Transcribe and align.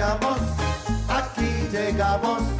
llegamos, 0.00 0.38
aquí 1.08 1.68
llegamos. 1.70 2.59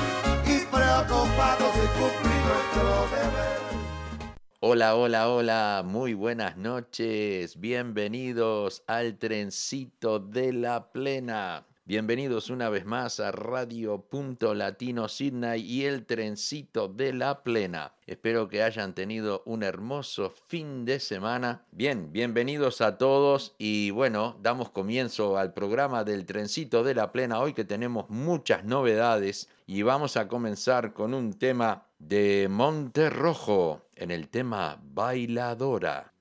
Hola, 4.59 4.95
hola, 4.95 5.29
hola, 5.29 5.83
muy 5.83 6.13
buenas 6.13 6.57
noches, 6.57 7.59
bienvenidos 7.59 8.83
al 8.85 9.17
trencito 9.17 10.19
de 10.19 10.53
la 10.53 10.91
plena. 10.91 11.65
Bienvenidos 11.91 12.49
una 12.49 12.69
vez 12.69 12.85
más 12.85 13.19
a 13.19 13.33
Radio 13.33 13.99
Punto 13.99 14.55
Latino 14.55 15.09
Sydney 15.09 15.61
y 15.61 15.83
el 15.83 16.05
trencito 16.05 16.87
de 16.87 17.11
la 17.11 17.43
plena. 17.43 17.95
Espero 18.07 18.47
que 18.47 18.63
hayan 18.63 18.95
tenido 18.95 19.43
un 19.45 19.61
hermoso 19.61 20.33
fin 20.47 20.85
de 20.85 21.01
semana. 21.01 21.65
Bien, 21.73 22.13
bienvenidos 22.13 22.79
a 22.79 22.97
todos 22.97 23.55
y 23.57 23.91
bueno, 23.91 24.37
damos 24.41 24.69
comienzo 24.69 25.37
al 25.37 25.53
programa 25.53 26.05
del 26.05 26.25
trencito 26.25 26.81
de 26.85 26.95
la 26.95 27.11
plena 27.11 27.41
hoy 27.41 27.51
que 27.51 27.65
tenemos 27.65 28.09
muchas 28.09 28.63
novedades 28.63 29.49
y 29.67 29.81
vamos 29.81 30.15
a 30.15 30.29
comenzar 30.29 30.93
con 30.93 31.13
un 31.13 31.33
tema 31.33 31.87
de 31.99 32.47
Monterrojo 32.49 33.81
en 33.97 34.11
el 34.11 34.29
tema 34.29 34.79
Bailadora. 34.81 36.13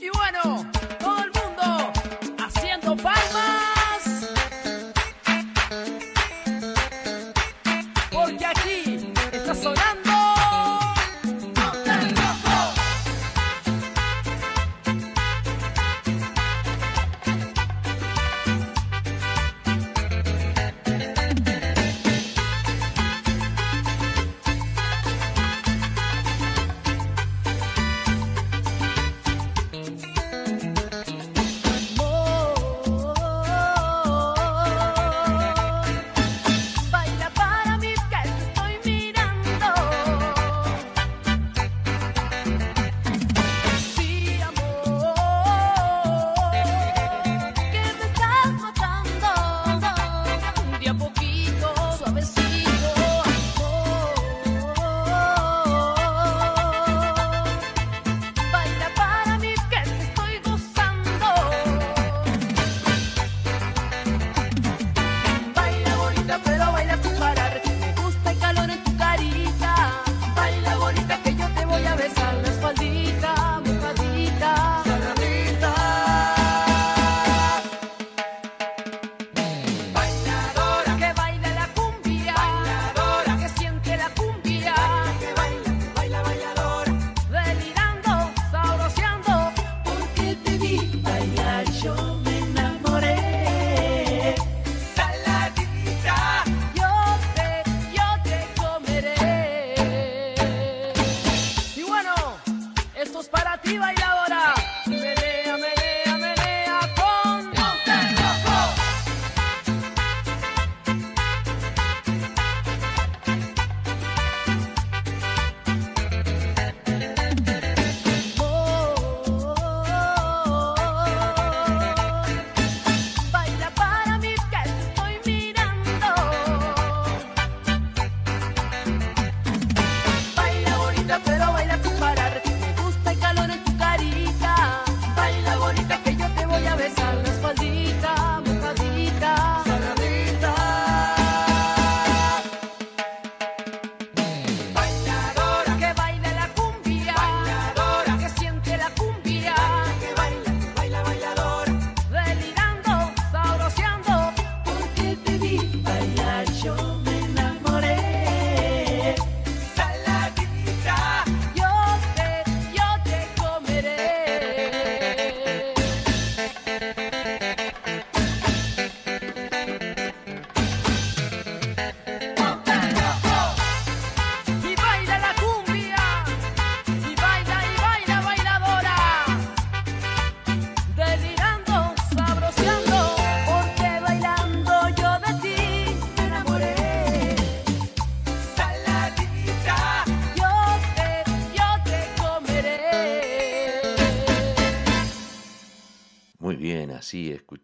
Y 0.00 0.08
bueno, 0.08 0.72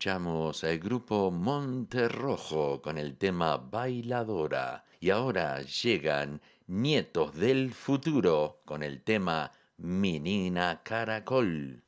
escuchamos 0.08 0.64
al 0.64 0.78
grupo 0.78 1.30
Monterrojo 1.30 2.80
con 2.80 2.96
el 2.96 3.18
tema 3.18 3.58
Bailadora. 3.58 4.86
Y 5.00 5.10
ahora 5.10 5.60
llegan 5.60 6.40
Nietos 6.66 7.34
del 7.34 7.74
Futuro 7.74 8.62
con 8.64 8.82
el 8.82 9.02
tema 9.02 9.52
Menina 9.76 10.80
Caracol. 10.82 11.82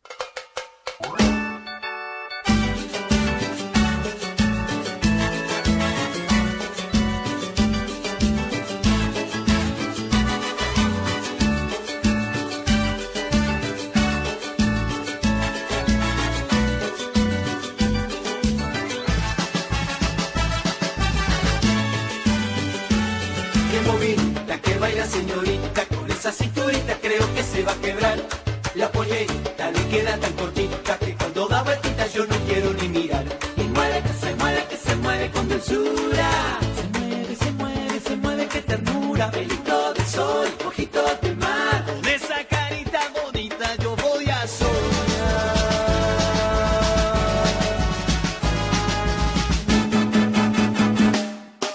Queda 29.91 30.17
tan 30.19 30.33
cortita 30.35 30.99
que 30.99 31.15
cuando 31.17 31.49
da 31.49 31.63
vueltitas 31.63 32.13
yo 32.15 32.25
no 32.25 32.37
quiero 32.47 32.73
ni 32.75 32.89
mirar. 32.89 33.25
Y 33.57 33.63
mueve, 33.63 34.03
que 34.03 34.13
se 34.25 34.35
mueve, 34.37 34.65
que 34.71 34.77
se 34.77 34.97
mueve 34.97 35.31
con 35.33 35.49
dulzura. 35.49 36.31
Se 36.77 36.99
mueve, 36.99 37.37
se 37.37 37.51
mueve, 37.53 38.01
se 38.07 38.17
mueve, 38.17 38.47
qué 38.47 38.63
ternura. 38.63 39.31
Pelito 39.33 39.93
de 39.95 40.05
sol, 40.05 40.49
ojitos 40.67 41.21
de 41.23 41.35
mar. 41.35 41.85
Con 41.87 42.09
esa 42.09 42.45
carita 42.49 43.01
bonita 43.21 43.67
yo 43.83 43.97
voy 43.97 44.31
a 44.31 44.47
soñar. 44.47 44.71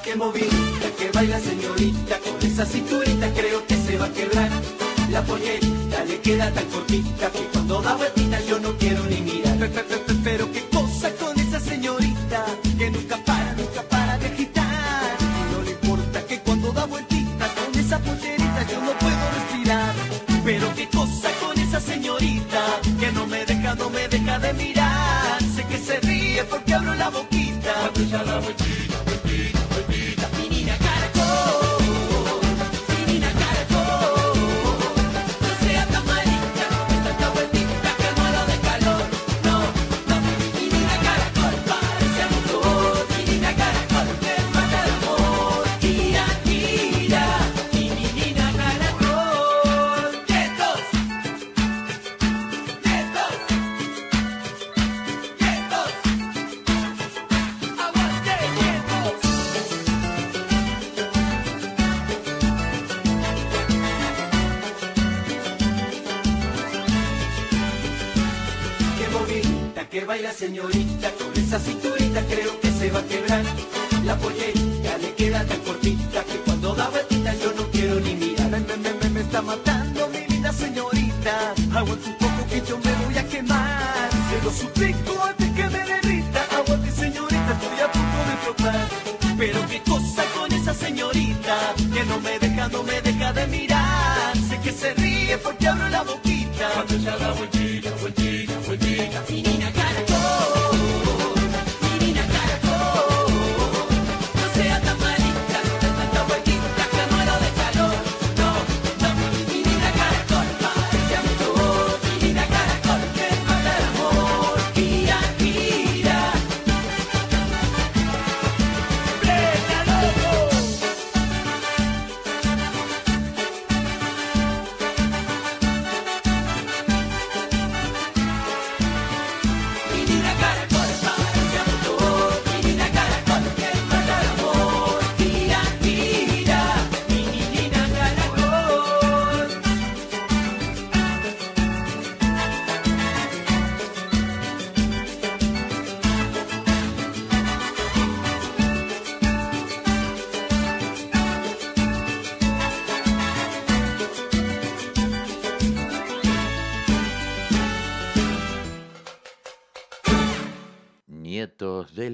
Qué 0.04 0.16
movida, 0.16 0.88
que 0.98 1.12
baila 1.14 1.40
señorita, 1.40 2.20
con 2.20 2.48
esa 2.50 2.66
cinturita 2.66 3.30
creo 3.34 3.66
que 3.68 3.76
se 3.76 3.98
va 3.98 4.06
a 4.06 4.14
quebrar. 4.14 4.50
La 5.12 5.22
pollerita 5.22 6.04
le 6.06 6.20
queda 6.20 6.50
tan 6.52 6.66
cortita 6.66 7.30
que 7.30 7.45
yo 8.48 8.60
no 8.60 8.78
quiero 8.78 9.05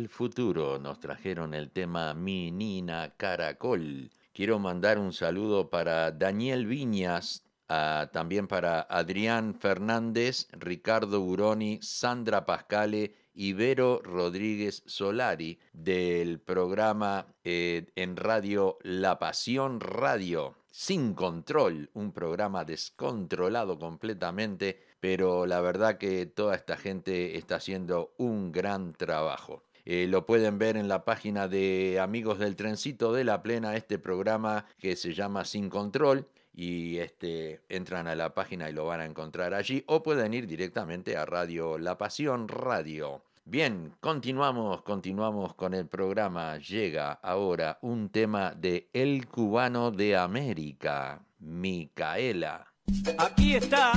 del 0.01 0.09
futuro 0.09 0.79
nos 0.79 0.99
trajeron 0.99 1.53
el 1.53 1.69
tema 1.69 2.15
Mi 2.15 2.49
Nina 2.49 3.13
Caracol. 3.17 4.09
Quiero 4.33 4.57
mandar 4.57 4.97
un 4.97 5.13
saludo 5.13 5.69
para 5.69 6.11
Daniel 6.11 6.65
Viñas, 6.65 7.43
ah, 7.69 8.09
también 8.11 8.47
para 8.47 8.81
Adrián 8.81 9.53
Fernández, 9.53 10.47
Ricardo 10.53 11.21
Buroni, 11.21 11.77
Sandra 11.83 12.47
Pascale 12.47 13.13
y 13.35 13.53
Vero 13.53 14.01
Rodríguez 14.03 14.81
Solari 14.87 15.59
del 15.71 16.39
programa 16.39 17.27
eh, 17.43 17.91
en 17.95 18.15
radio 18.15 18.79
La 18.81 19.19
Pasión 19.19 19.79
Radio. 19.79 20.55
Sin 20.71 21.13
control, 21.13 21.91
un 21.93 22.11
programa 22.11 22.65
descontrolado 22.65 23.77
completamente, 23.77 24.81
pero 24.99 25.45
la 25.45 25.61
verdad 25.61 25.99
que 25.99 26.25
toda 26.25 26.55
esta 26.55 26.75
gente 26.75 27.37
está 27.37 27.57
haciendo 27.57 28.15
un 28.17 28.51
gran 28.51 28.93
trabajo. 28.93 29.61
Eh, 29.85 30.07
lo 30.07 30.25
pueden 30.25 30.57
ver 30.57 30.77
en 30.77 30.87
la 30.87 31.05
página 31.05 31.47
de 31.47 31.99
Amigos 31.99 32.39
del 32.39 32.55
Trencito 32.55 33.13
de 33.13 33.23
la 33.23 33.41
Plena, 33.41 33.75
este 33.75 33.99
programa 33.99 34.65
que 34.79 34.95
se 34.95 35.13
llama 35.13 35.45
Sin 35.45 35.69
Control. 35.69 36.27
Y 36.53 36.97
este, 36.97 37.61
entran 37.69 38.07
a 38.07 38.15
la 38.15 38.33
página 38.33 38.69
y 38.69 38.73
lo 38.73 38.85
van 38.85 38.99
a 39.01 39.05
encontrar 39.05 39.53
allí. 39.53 39.83
O 39.87 40.03
pueden 40.03 40.33
ir 40.33 40.47
directamente 40.47 41.15
a 41.15 41.25
Radio 41.25 41.77
La 41.77 41.97
Pasión 41.97 42.47
Radio. 42.47 43.23
Bien, 43.45 43.93
continuamos, 43.99 44.81
continuamos 44.83 45.55
con 45.55 45.73
el 45.73 45.87
programa. 45.87 46.57
Llega 46.57 47.13
ahora 47.13 47.79
un 47.81 48.09
tema 48.09 48.53
de 48.55 48.89
El 48.93 49.27
Cubano 49.27 49.91
de 49.91 50.15
América, 50.15 51.23
Micaela. 51.39 52.67
Aquí 53.17 53.55
está 53.55 53.93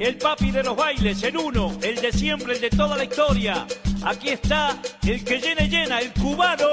el 0.00 0.16
papi 0.16 0.50
de 0.50 0.62
los 0.62 0.74
bailes, 0.74 1.22
el 1.22 1.36
uno, 1.36 1.76
el 1.82 2.00
de 2.00 2.10
siempre, 2.10 2.54
el 2.54 2.60
de 2.60 2.70
toda 2.70 2.96
la 2.96 3.04
historia. 3.04 3.66
Aquí 4.02 4.30
está 4.30 4.80
el 5.06 5.22
que 5.22 5.38
llena 5.38 5.62
y 5.62 5.68
llena, 5.68 6.00
el 6.00 6.12
cubano, 6.14 6.66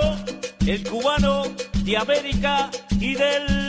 el 0.65 0.83
cubano 0.87 1.43
de 1.83 1.97
América 1.97 2.71
y 2.99 3.15
del 3.15 3.66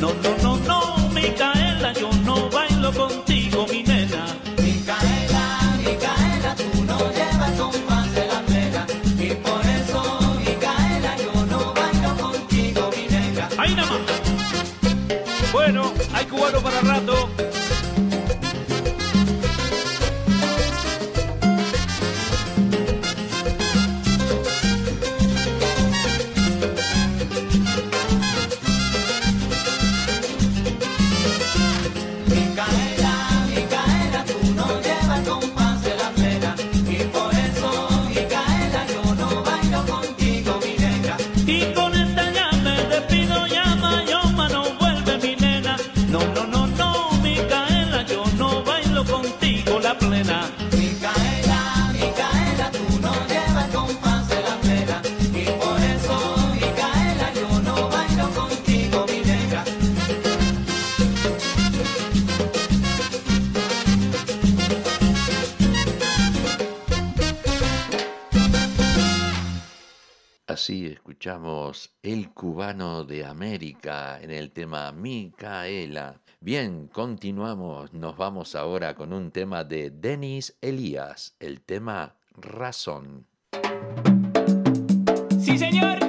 No, 0.00 0.12
no, 0.22 0.36
no, 0.42 0.56
no. 0.58 0.77
Bien, 76.40 76.88
continuamos. 76.88 77.92
Nos 77.92 78.16
vamos 78.16 78.54
ahora 78.54 78.94
con 78.94 79.12
un 79.12 79.30
tema 79.30 79.64
de 79.64 79.90
Denis 79.90 80.56
Elías, 80.60 81.34
el 81.40 81.60
tema 81.60 82.14
Razón. 82.36 83.26
Sí, 85.40 85.58
señor. 85.58 86.07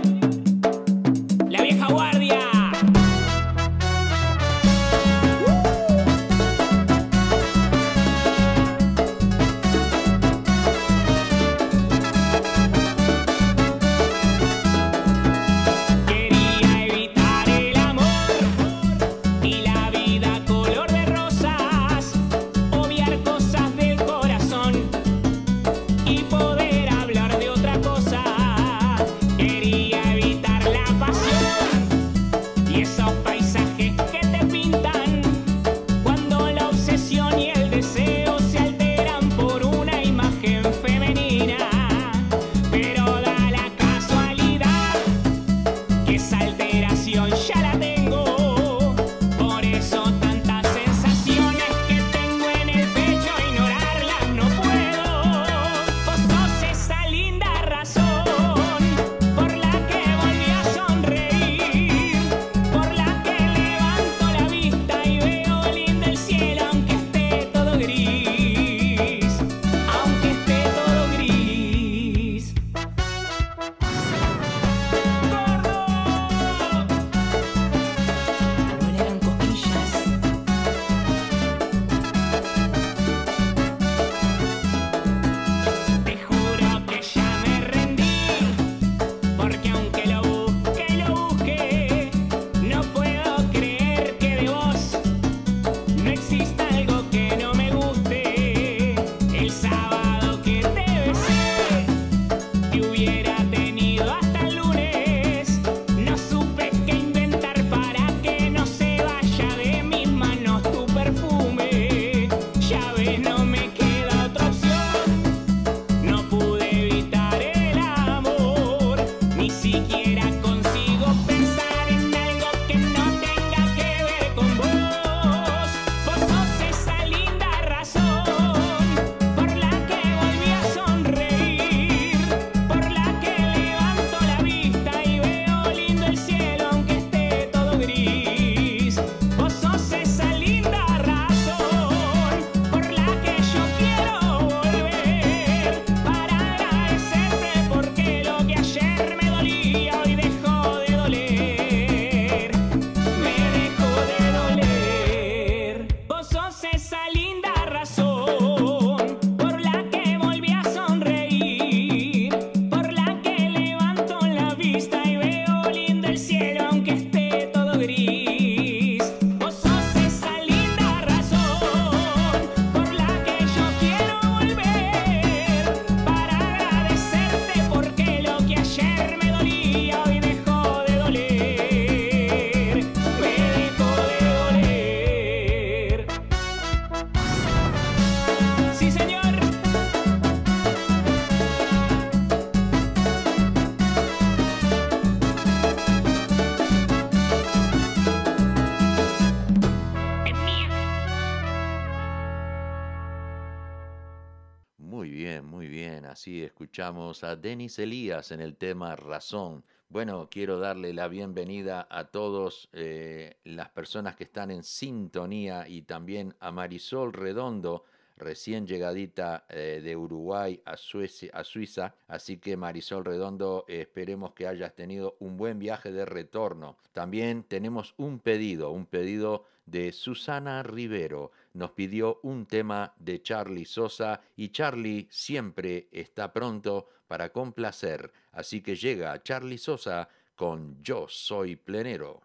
A 207.24 207.36
Denis 207.36 207.80
Elías 207.80 208.32
en 208.32 208.42
el 208.42 208.56
tema 208.56 208.96
Razón. 208.96 209.64
Bueno, 209.90 210.28
quiero 210.30 210.60
darle 210.60 210.94
la 210.94 211.08
bienvenida 211.08 211.88
a 211.90 212.06
todos 212.06 212.70
eh, 212.74 213.38
las 213.44 213.70
personas 213.70 214.16
que 214.16 214.26
están 214.26 214.52
en 214.52 214.64
sintonía 214.64 215.68
y 215.68 215.82
también 215.82 216.36
a 216.40 216.52
Marisol 216.52 217.12
Redondo, 217.12 217.86
recién 218.16 218.68
llegadita 218.68 219.46
eh, 219.50 219.82
de 219.84 219.96
Uruguay 219.96 220.62
a, 220.66 220.74
a, 220.74 221.44
Suiza. 221.44 221.96
Así 222.08 222.38
que 222.38 222.56
Marisol 222.56 223.04
Redondo, 223.04 223.66
esperemos 223.68 224.34
que 224.34 224.48
hayas 224.48 224.76
tenido 224.76 225.16
un 225.20 225.38
buen 225.38 225.58
viaje 225.58 225.92
de 225.92 226.06
retorno. 226.06 226.78
También 226.94 227.44
tenemos 227.44 227.96
un 227.98 228.20
pedido, 228.20 228.72
un 228.72 228.86
pedido 228.86 229.46
de 229.66 229.92
Susana 229.92 230.64
Rivero. 230.64 231.32
Nos 231.54 231.72
pidió 231.72 232.20
un 232.24 232.46
tema 232.46 232.94
de 233.00 233.22
Charlie 233.24 233.66
Sosa 233.66 234.22
y 234.36 234.50
Charlie 234.50 235.08
siempre 235.10 235.90
está 235.92 236.32
pronto 236.32 236.88
para 237.08 237.32
complacer. 237.32 238.12
Así 238.34 238.62
que 238.62 238.76
llega 238.76 239.22
Charlie 239.24 239.58
Sosa 239.58 240.08
con 240.36 240.82
Yo 240.84 241.08
Soy 241.10 241.56
Plenero. 241.56 242.22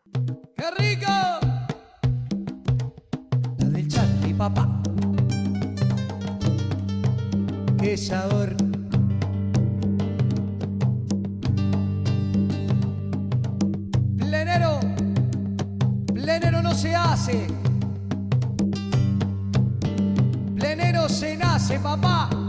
¡Qué 0.56 0.70
rico! 0.78 1.10
La 3.58 3.66
del 3.70 3.88
Charlie, 3.88 4.34
papá. 4.34 4.82
¡Qué 7.80 7.96
sabor! 7.96 8.54
Plenero, 14.18 14.80
plenero 16.12 16.62
no 16.62 16.74
se 16.74 16.94
hace. 16.94 17.63
Se 21.14 21.36
nace, 21.36 21.78
papá. 21.78 22.43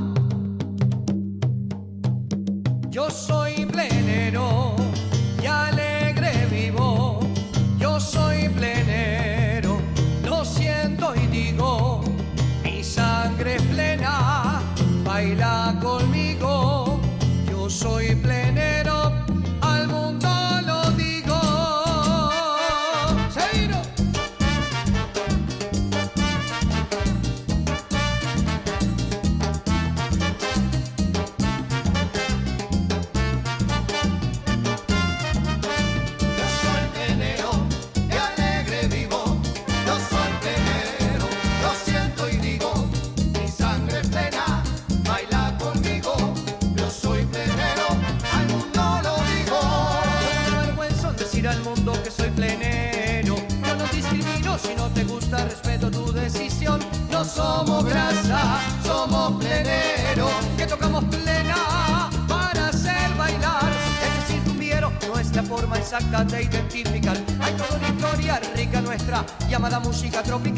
Música 69.96 70.22
tropical. 70.22 70.55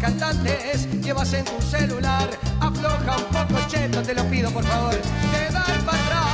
Cantantes 0.00 0.88
llevas 1.02 1.32
en 1.34 1.44
tu 1.44 1.60
celular. 1.60 2.28
Afloja 2.60 3.16
un 3.16 3.24
poco, 3.24 3.60
cheto, 3.68 4.02
te 4.02 4.14
lo 4.14 4.24
pido 4.24 4.50
por 4.50 4.64
favor. 4.64 4.94
Te 4.94 5.52
dan 5.52 5.84
para 5.84 6.02
atrás. 6.02 6.29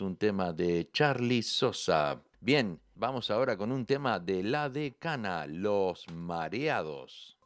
Un 0.00 0.16
tema 0.16 0.52
de 0.52 0.90
Charlie 0.92 1.42
Sosa. 1.42 2.20
Bien, 2.40 2.80
vamos 2.96 3.30
ahora 3.30 3.56
con 3.56 3.70
un 3.70 3.86
tema 3.86 4.18
de 4.18 4.42
La 4.42 4.68
Decana, 4.68 5.46
Los 5.46 6.06
Mareados. 6.12 7.36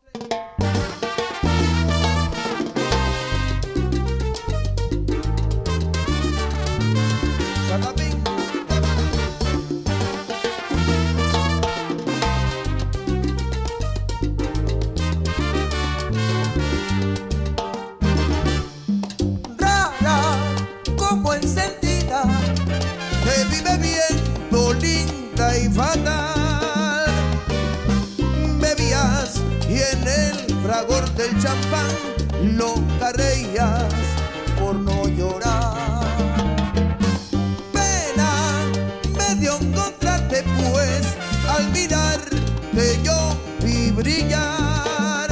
Vive 23.79 24.01
viendo 24.09 24.73
linda 24.75 25.59
y 25.59 25.69
fatal. 25.69 27.07
Bebías 28.61 29.41
y 29.69 29.75
en 29.75 30.09
el 30.09 30.63
fragor 30.63 31.09
del 31.15 31.31
champán 31.43 31.91
loca 32.57 33.13
reías 33.13 33.93
por 34.59 34.75
no 34.77 35.09
llorar. 35.09 36.07
Pena 37.73 38.67
me 39.17 39.35
dio 39.37 39.59
pues 39.59 41.07
al 41.49 41.71
mirarte 41.71 43.01
yo 43.03 43.37
vi 43.63 43.91
brillar 43.91 45.29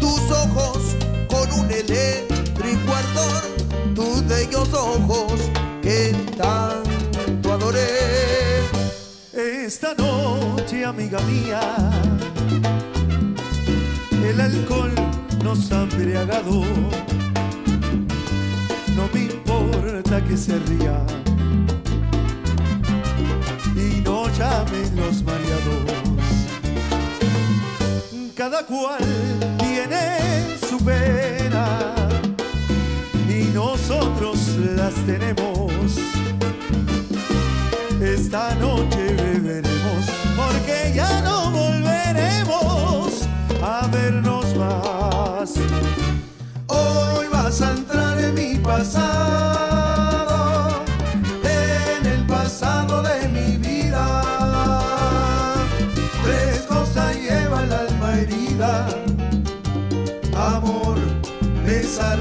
tus 0.00 0.20
ojos 0.30 0.96
con 1.28 1.52
un 1.52 1.70
eléctrico 1.70 2.94
ardor, 2.94 3.94
tus 3.94 4.26
bellos 4.26 4.72
ojos 4.72 5.40
que 5.82 6.12
tanto 6.36 6.63
amiga 10.84 11.18
mía. 11.20 11.60
El 14.22 14.40
alcohol 14.40 14.92
nos 15.42 15.72
ha 15.72 15.82
embriagado. 15.82 16.62
No 18.96 19.08
me 19.12 19.20
importa 19.20 20.22
que 20.24 20.36
se 20.36 20.58
ría 20.60 21.04
y 23.74 24.00
no 24.02 24.28
llamen 24.36 24.96
los 24.96 25.22
mareados. 25.22 25.92
Cada 28.34 28.64
cual 28.66 29.04
tiene 29.58 30.18
su 30.68 30.78
pena 30.84 31.94
y 33.28 33.44
nosotros 33.54 34.38
las 34.76 34.94
tenemos. 35.06 35.98
Esta 38.00 38.54
noche 38.56 39.33
ya 40.94 41.20
no 41.22 41.50
volveremos 41.50 43.26
a 43.62 43.86
vernos 43.88 44.54
más. 44.56 45.54
Hoy 46.68 47.26
vas 47.32 47.60
a 47.60 47.72
entrar 47.72 48.18
en 48.20 48.34
mi 48.34 48.54
pasado, 48.56 48.94
en 51.42 52.06
el 52.06 52.24
pasado 52.26 53.02
de 53.02 53.28
mi 53.28 53.56
vida. 53.56 54.22
Tres 56.22 56.62
cosas 56.68 57.16
lleva 57.16 57.64
el 57.64 57.72
alma 57.72 58.14
herida, 58.14 58.86
amor, 60.36 60.98
besar 61.66 62.18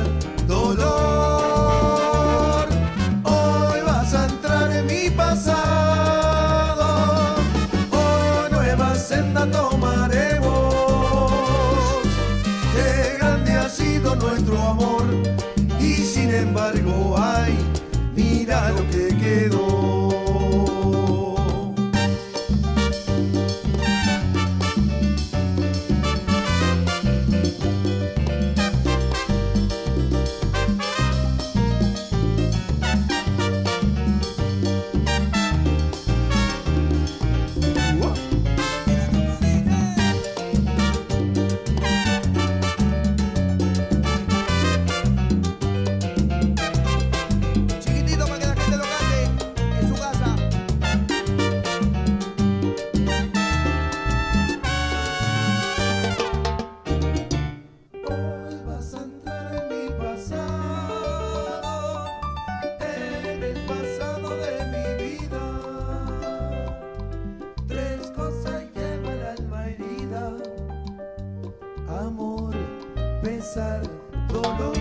dolor. 74.30 74.74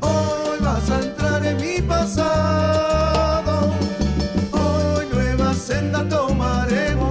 Hoy 0.00 0.58
vas 0.60 0.90
a 0.90 1.00
entrar 1.00 1.44
en 1.46 1.56
mi 1.56 1.80
pasado, 1.80 3.72
hoy 4.52 5.06
nueva 5.10 5.54
senda 5.54 6.06
tomaremos. 6.06 7.06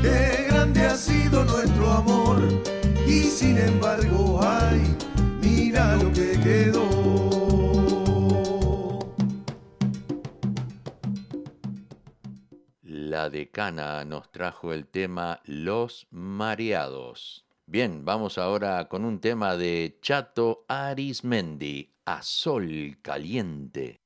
Qué 0.00 0.46
grande 0.48 0.86
ha 0.86 0.96
sido 0.96 1.44
nuestro 1.44 1.92
amor 1.92 2.38
y 3.06 3.24
sin 3.24 3.58
embargo. 3.58 3.89
Nos 13.60 14.32
trajo 14.32 14.72
el 14.72 14.86
tema 14.86 15.42
Los 15.44 16.06
Mareados. 16.10 17.44
Bien, 17.66 18.06
vamos 18.06 18.38
ahora 18.38 18.88
con 18.88 19.04
un 19.04 19.20
tema 19.20 19.54
de 19.54 19.98
Chato 20.00 20.64
Arismendi, 20.66 21.92
A 22.06 22.22
Sol 22.22 22.96
Caliente. 23.02 24.00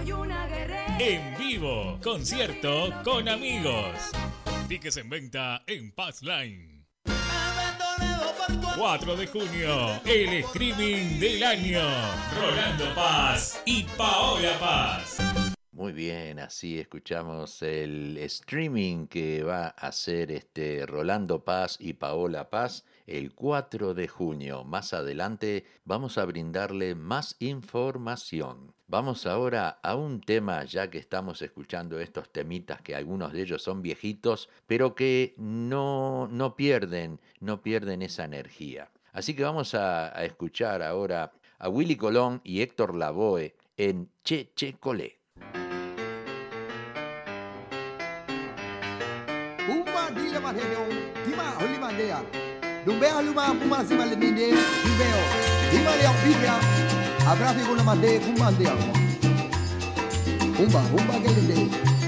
soy 0.00 0.12
una 0.12 0.46
guerrera. 0.46 0.96
En 0.98 1.36
vivo, 1.36 1.98
concierto 2.02 2.92
con 3.04 3.28
amigos. 3.28 4.12
Tickets 4.68 4.96
en 4.96 5.08
venta 5.08 5.62
en 5.66 5.92
Passline. 5.92 6.86
4 8.76 9.16
de 9.16 9.26
junio, 9.26 10.00
el 10.04 10.32
streaming 10.44 11.18
del 11.18 11.42
año. 11.42 11.82
Rolando 12.40 12.94
Paz 12.94 13.62
y 13.66 13.84
Paola 13.96 14.58
Paz. 14.58 15.18
Muy 15.72 15.92
bien, 15.92 16.38
así 16.38 16.78
escuchamos 16.78 17.62
el 17.62 18.16
streaming 18.18 19.06
que 19.06 19.42
va 19.42 19.66
a 19.66 19.88
hacer 19.88 20.30
este 20.30 20.86
Rolando 20.86 21.44
Paz 21.44 21.76
y 21.80 21.94
Paola 21.94 22.48
Paz 22.48 22.84
el 23.06 23.34
4 23.34 23.94
de 23.94 24.08
junio. 24.08 24.64
Más 24.64 24.92
adelante 24.92 25.64
vamos 25.84 26.16
a 26.16 26.24
brindarle 26.24 26.94
más 26.94 27.36
información. 27.40 28.69
Vamos 28.90 29.24
ahora 29.24 29.78
a 29.84 29.94
un 29.94 30.20
tema, 30.20 30.64
ya 30.64 30.90
que 30.90 30.98
estamos 30.98 31.42
escuchando 31.42 32.00
estos 32.00 32.28
temitas, 32.32 32.82
que 32.82 32.96
algunos 32.96 33.32
de 33.32 33.42
ellos 33.42 33.62
son 33.62 33.82
viejitos, 33.82 34.48
pero 34.66 34.96
que 34.96 35.32
no, 35.36 36.26
no 36.26 36.56
pierden, 36.56 37.20
no 37.38 37.62
pierden 37.62 38.02
esa 38.02 38.24
energía. 38.24 38.90
Así 39.12 39.36
que 39.36 39.44
vamos 39.44 39.76
a, 39.76 40.08
escuchar 40.24 40.82
ahora 40.82 41.30
a 41.60 41.68
Willy 41.68 41.94
Colón 41.94 42.40
y 42.42 42.62
Héctor 42.62 42.96
Lavoe 42.96 43.54
en 43.76 44.10
Che 44.24 44.50
Che 44.56 44.74
Colé. 44.80 45.20
Abra 57.30 57.50
a 57.50 57.54
figura, 57.54 57.80
mandei, 57.84 58.18
cumbandei, 58.18 58.66
Umba, 60.58 60.80
umba, 60.80 61.18
guelindei. 61.20 61.99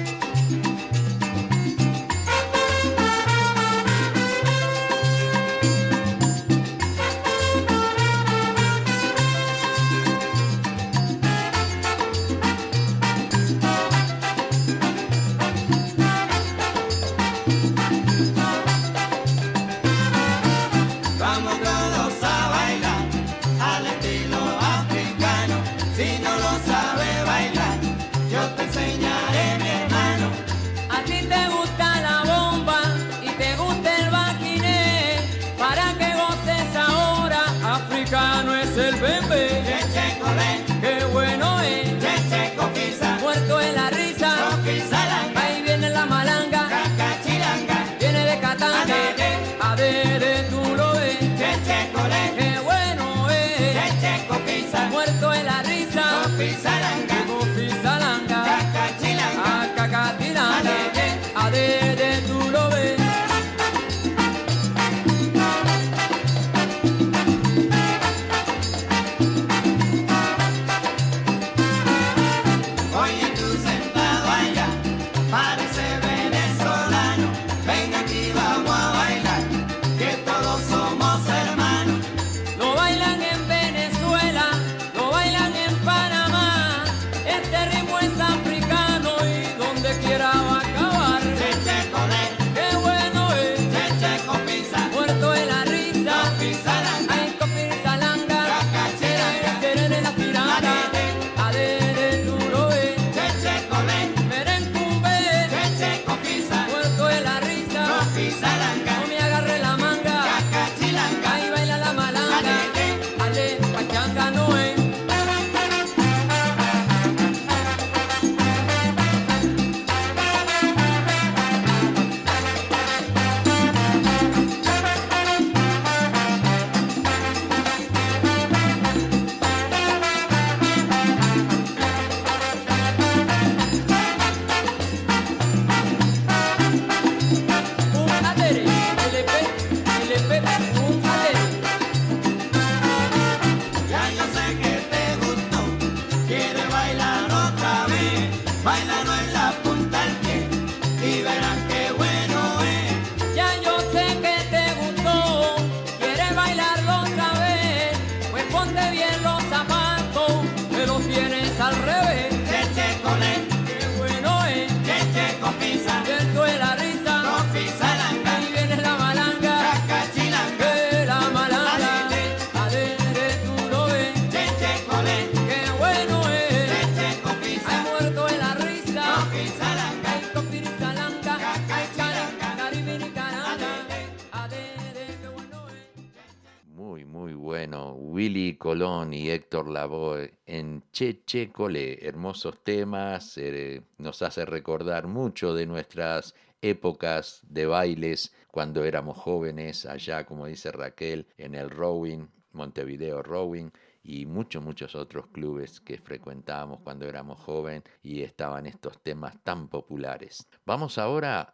Pacheco, 191.33 191.71
hermosos 191.71 192.63
temas, 192.63 193.39
eh, 193.39 193.81
nos 193.97 194.21
hace 194.21 194.45
recordar 194.45 195.07
mucho 195.07 195.55
de 195.55 195.65
nuestras 195.65 196.35
épocas 196.61 197.41
de 197.49 197.65
bailes 197.65 198.35
cuando 198.51 198.85
éramos 198.85 199.17
jóvenes, 199.17 199.87
allá, 199.87 200.27
como 200.27 200.45
dice 200.45 200.71
Raquel, 200.73 201.27
en 201.39 201.55
el 201.55 201.71
Rowing, 201.71 202.27
Montevideo 202.53 203.23
Rowing 203.23 203.71
y 204.03 204.27
muchos, 204.27 204.63
muchos 204.63 204.95
otros 204.95 205.29
clubes 205.29 205.81
que 205.81 205.97
frecuentábamos 205.97 206.81
cuando 206.81 207.09
éramos 207.09 207.41
jóvenes 207.41 207.85
y 208.03 208.21
estaban 208.21 208.67
estos 208.67 209.03
temas 209.03 209.43
tan 209.43 209.69
populares. 209.69 210.47
Vamos 210.67 210.99
ahora 210.99 211.51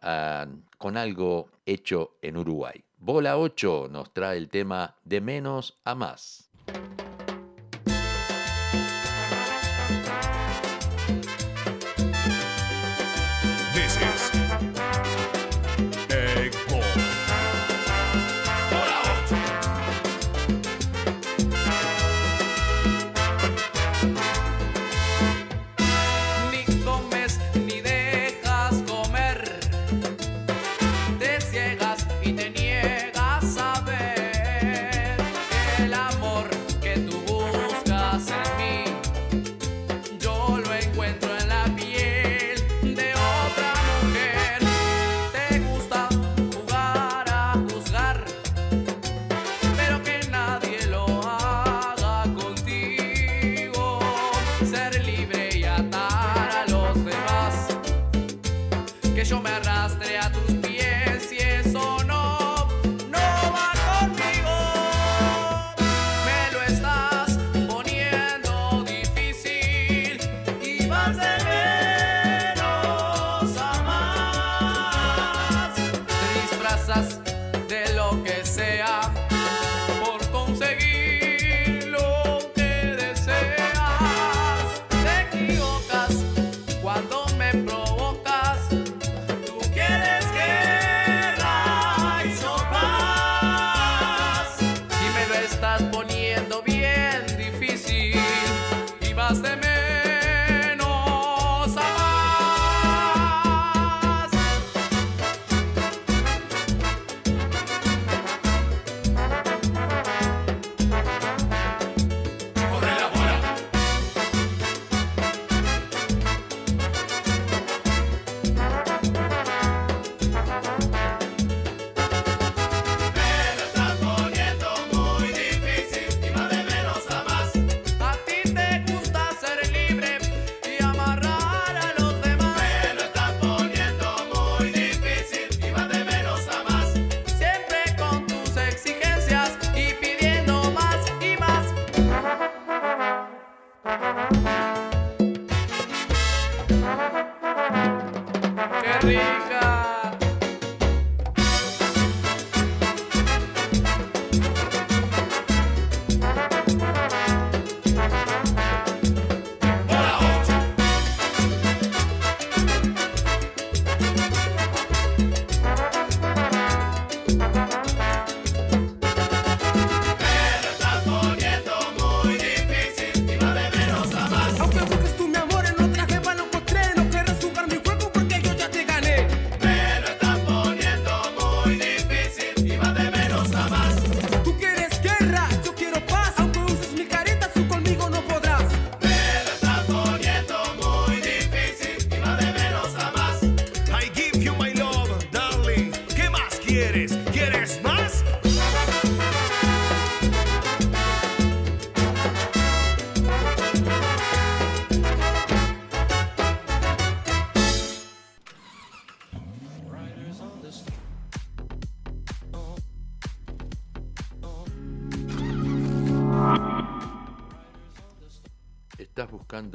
con 0.77 0.97
algo 0.97 1.51
hecho 1.65 2.17
en 2.21 2.35
Uruguay. 2.35 2.83
Bola 2.97 3.37
8 3.37 3.87
nos 3.89 4.13
trae 4.13 4.39
el 4.39 4.49
tema 4.49 4.97
de 5.05 5.21
menos 5.21 5.79
a 5.85 5.95
más. 5.95 6.49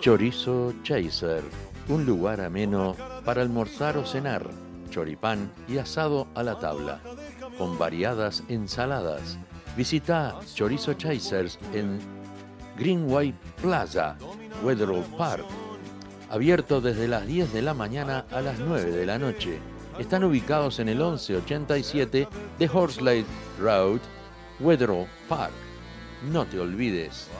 Chorizo 0.00 0.72
Chaser, 0.82 1.42
un 1.88 2.06
lugar 2.06 2.40
ameno 2.40 2.96
para 3.24 3.42
almorzar 3.42 3.98
o 3.98 4.06
cenar, 4.06 4.48
choripán 4.88 5.52
y 5.68 5.76
asado 5.76 6.26
a 6.34 6.42
la 6.42 6.58
tabla, 6.58 7.00
con 7.58 7.78
variadas 7.78 8.42
ensaladas. 8.48 9.38
Visita 9.76 10.38
Chorizo 10.54 10.94
Chasers 10.94 11.58
en 11.74 11.98
Greenway 12.78 13.34
Plaza, 13.60 14.16
Weatherall 14.64 15.04
Park, 15.18 15.44
abierto 16.30 16.80
desde 16.80 17.06
las 17.06 17.26
10 17.26 17.52
de 17.52 17.62
la 17.62 17.74
mañana 17.74 18.24
a 18.30 18.40
las 18.40 18.58
9 18.58 18.90
de 18.90 19.06
la 19.06 19.18
noche. 19.18 19.58
Están 19.98 20.24
ubicados 20.24 20.78
en 20.78 20.88
el 20.88 20.96
1187 20.96 22.26
de 22.58 22.70
Horsley 22.72 23.26
Road, 23.60 24.00
Weatherall 24.60 25.06
Park. 25.28 25.69
No 26.28 26.44
te 26.44 26.60
olvides. 26.60 27.30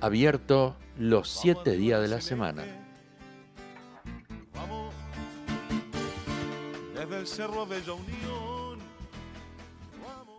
Abierto 0.00 0.76
los 0.98 1.28
7 1.28 1.76
días 1.76 2.02
de 2.02 2.08
la 2.08 2.20
semana. 2.20 2.64
Desde 6.94 7.18
el 7.18 7.26
Cerro 7.28 7.66
Bella 7.66 7.92
Unión. 7.92 8.80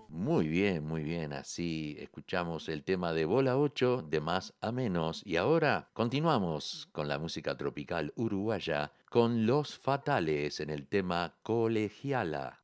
Muy 0.10 0.50
bien, 0.50 0.86
muy 0.86 1.04
bien. 1.04 1.32
Así 1.32 1.96
escuchamos 2.00 2.68
el 2.68 2.84
tema 2.84 3.14
de 3.14 3.24
Bola 3.24 3.58
8 3.58 4.06
de 4.10 4.20
más 4.20 4.54
a 4.60 4.74
menos. 4.74 5.22
Y 5.26 5.38
ahora 5.38 5.90
continuamos 5.94 6.90
con 6.92 7.08
la 7.08 7.18
música 7.18 7.56
tropical 7.56 8.12
uruguaya 8.18 8.92
con 9.10 9.46
Los 9.46 9.78
Fatales 9.78 10.60
en 10.60 10.70
el 10.70 10.86
tema 10.86 11.34
Colegiala. 11.44 12.60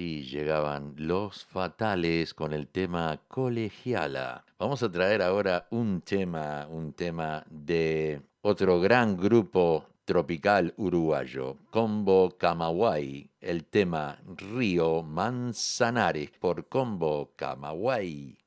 Llegaban 0.00 0.94
los 0.96 1.44
fatales 1.44 2.32
con 2.32 2.54
el 2.54 2.68
tema 2.68 3.20
colegiala. 3.28 4.44
Vamos 4.58 4.82
a 4.82 4.90
traer 4.90 5.20
ahora 5.20 5.66
un 5.70 6.00
tema, 6.00 6.66
un 6.70 6.94
tema 6.94 7.44
de 7.50 8.22
otro 8.40 8.80
gran 8.80 9.18
grupo 9.18 9.84
tropical 10.06 10.72
uruguayo, 10.78 11.58
Combo 11.70 12.30
Camagüey, 12.38 13.28
el 13.42 13.66
tema 13.66 14.18
Río 14.36 15.02
Manzanares 15.02 16.30
por 16.40 16.66
Combo 16.66 17.32
Camagüey. 17.36 18.38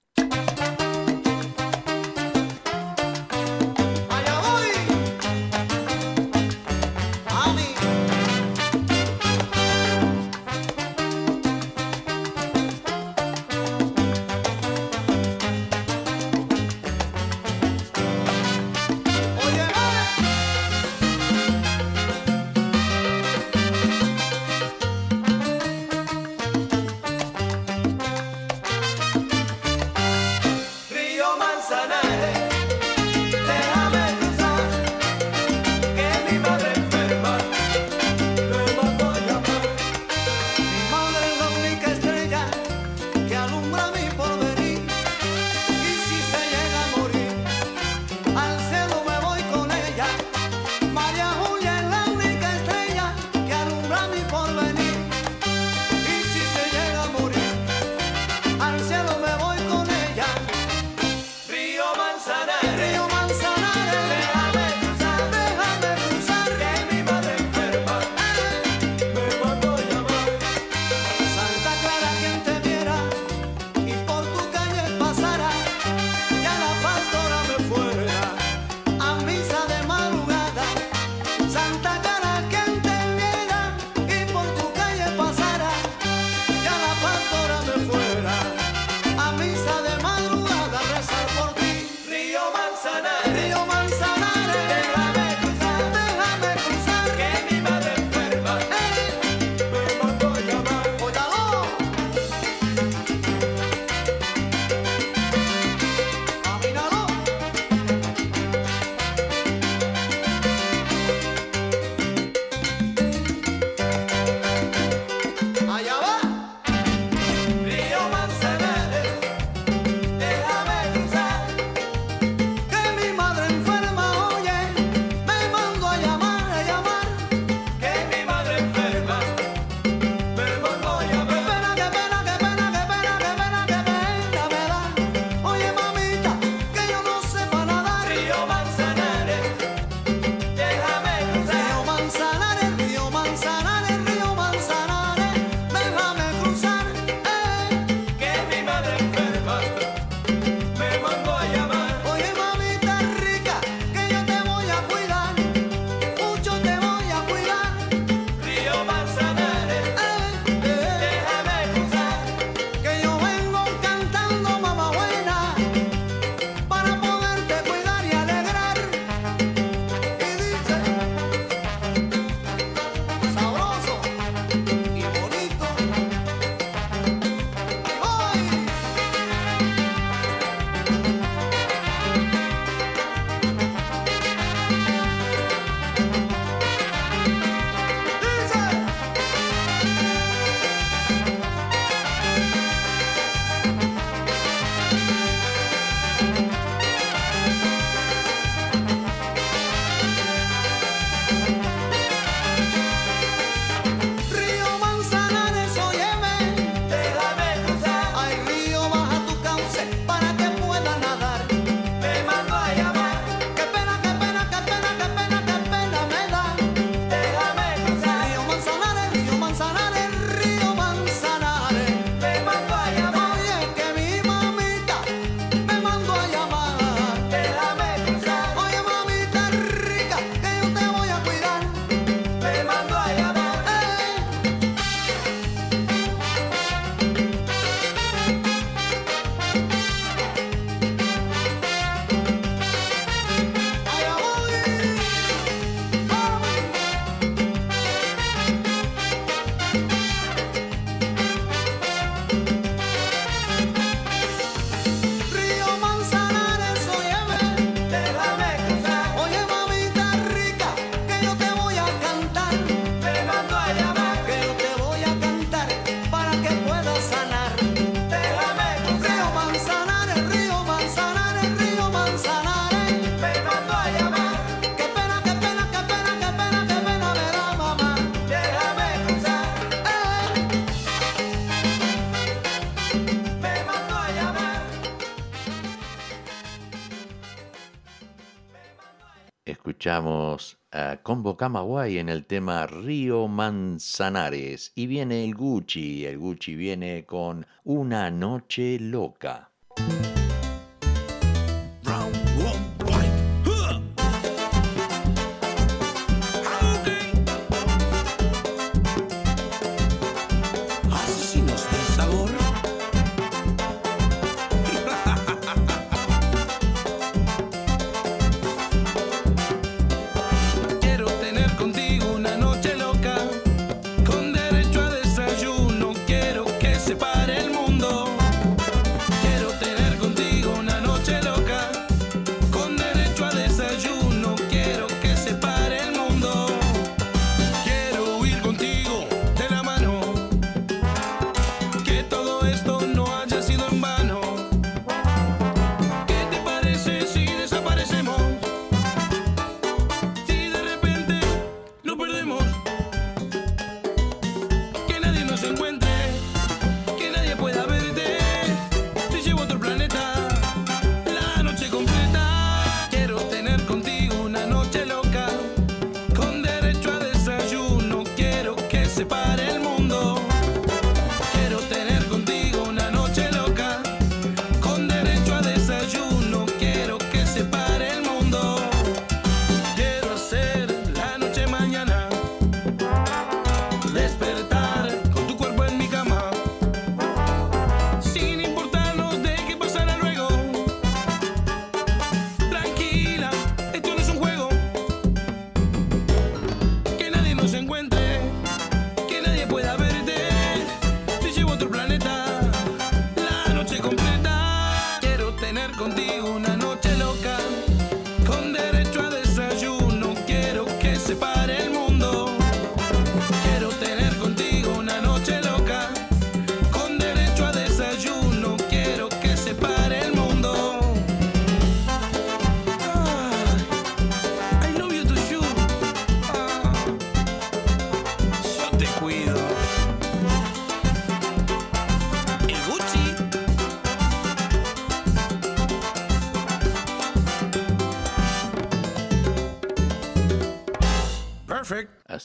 Éramos 289.94 290.58
uh, 290.74 290.78
eh, 290.78 291.00
Combo 291.04 291.38
Camagüey 291.38 292.00
en 292.00 292.10
el 292.10 292.26
tema 292.26 292.66
Río 292.66 293.28
Manzanares. 293.28 294.72
Y 294.74 294.88
viene 294.88 295.24
el 295.24 295.36
Gucci. 295.36 296.04
El 296.08 296.18
Gucci 296.18 296.56
viene 296.56 297.06
con 297.06 297.46
Una 297.64 298.10
Noche 298.10 298.80
Loca. 298.80 299.52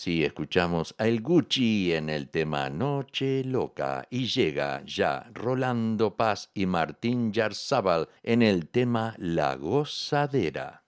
Escuchamos 0.09 0.95
a 0.97 1.07
El 1.07 1.21
Gucci 1.21 1.93
en 1.93 2.09
el 2.09 2.31
tema 2.31 2.71
Noche 2.71 3.45
Loca 3.45 4.07
y 4.09 4.27
llega 4.27 4.83
ya 4.87 5.31
Rolando 5.35 6.17
Paz 6.17 6.51
y 6.55 6.65
Martín 6.65 7.31
Yarzábal 7.31 8.09
en 8.23 8.41
el 8.41 8.69
tema 8.69 9.15
La 9.19 9.55
Gozadera. 9.57 10.88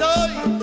estoy. 0.00 0.57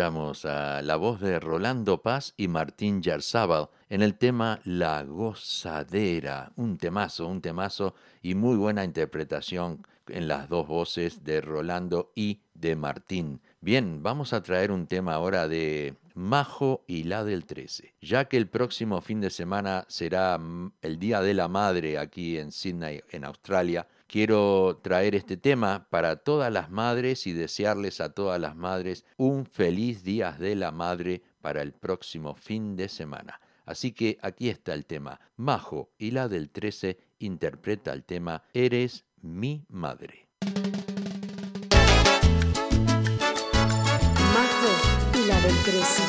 A 0.00 0.80
la 0.80 0.94
voz 0.94 1.20
de 1.20 1.40
Rolando 1.40 2.02
Paz 2.02 2.32
y 2.36 2.46
Martín 2.46 3.02
Yarzábal 3.02 3.68
en 3.88 4.02
el 4.02 4.14
tema 4.14 4.60
La 4.64 5.02
Gozadera. 5.02 6.52
Un 6.54 6.78
temazo, 6.78 7.26
un 7.26 7.40
temazo 7.40 7.96
y 8.22 8.36
muy 8.36 8.56
buena 8.56 8.84
interpretación 8.84 9.84
en 10.06 10.28
las 10.28 10.48
dos 10.48 10.68
voces 10.68 11.24
de 11.24 11.40
Rolando 11.40 12.12
y 12.14 12.42
de 12.54 12.76
Martín. 12.76 13.40
Bien, 13.60 14.00
vamos 14.00 14.32
a 14.32 14.42
traer 14.44 14.70
un 14.70 14.86
tema 14.86 15.14
ahora 15.14 15.48
de 15.48 15.96
Majo 16.14 16.84
y 16.86 17.02
la 17.02 17.24
del 17.24 17.44
13, 17.44 17.94
ya 18.00 18.26
que 18.26 18.36
el 18.36 18.46
próximo 18.46 19.00
fin 19.00 19.20
de 19.20 19.30
semana 19.30 19.84
será 19.88 20.38
mm, 20.38 20.74
el 20.82 21.00
Día 21.00 21.22
de 21.22 21.34
la 21.34 21.48
Madre 21.48 21.98
aquí 21.98 22.38
en 22.38 22.52
Sydney, 22.52 23.00
en 23.10 23.24
Australia. 23.24 23.88
Quiero 24.08 24.80
traer 24.82 25.14
este 25.14 25.36
tema 25.36 25.86
para 25.90 26.16
todas 26.16 26.50
las 26.50 26.70
madres 26.70 27.26
y 27.26 27.34
desearles 27.34 28.00
a 28.00 28.14
todas 28.14 28.40
las 28.40 28.56
madres 28.56 29.04
un 29.18 29.44
feliz 29.44 30.02
Día 30.02 30.32
de 30.32 30.56
la 30.56 30.72
Madre 30.72 31.20
para 31.42 31.60
el 31.60 31.74
próximo 31.74 32.34
fin 32.34 32.74
de 32.74 32.88
semana. 32.88 33.38
Así 33.66 33.92
que 33.92 34.16
aquí 34.22 34.48
está 34.48 34.72
el 34.72 34.86
tema. 34.86 35.20
Majo 35.36 35.90
y 35.98 36.12
la 36.12 36.26
del 36.26 36.48
13 36.48 36.98
interpreta 37.18 37.92
el 37.92 38.02
tema 38.02 38.44
Eres 38.54 39.04
mi 39.20 39.66
madre. 39.68 40.26
Majo 44.32 45.18
y 45.22 45.26
la 45.26 45.38
del 45.38 45.56
13. 45.64 46.02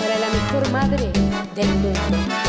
Para 0.00 0.18
la 0.18 0.28
mejor 0.28 0.72
madre 0.72 1.12
del 1.54 1.68
mundo. 1.68 2.45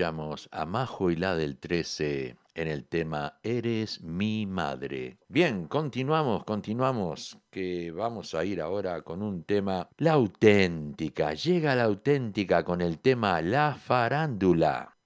Escuchamos 0.00 0.48
a 0.50 0.64
Majo 0.64 1.10
y 1.10 1.16
la 1.16 1.36
del 1.36 1.58
13 1.58 2.34
en 2.54 2.68
el 2.68 2.86
tema 2.86 3.34
Eres 3.42 4.00
mi 4.00 4.46
madre. 4.46 5.18
Bien, 5.28 5.66
continuamos, 5.66 6.44
continuamos, 6.44 7.36
que 7.50 7.90
vamos 7.90 8.34
a 8.34 8.42
ir 8.46 8.62
ahora 8.62 9.02
con 9.02 9.22
un 9.22 9.44
tema, 9.44 9.90
la 9.98 10.12
auténtica. 10.12 11.34
Llega 11.34 11.74
la 11.74 11.82
auténtica 11.82 12.64
con 12.64 12.80
el 12.80 12.98
tema 13.00 13.42
La 13.42 13.74
farándula. 13.74 14.96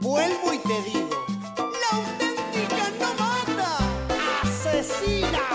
Vuelvo 0.00 0.52
y 0.52 0.58
te 0.58 0.82
digo, 0.90 1.24
la 1.56 1.98
auténtica 1.98 2.90
no 2.98 3.14
mata, 3.14 4.40
asesina. 4.42 5.51